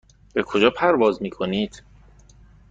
[0.33, 1.83] به کجا پرواز میکنید؟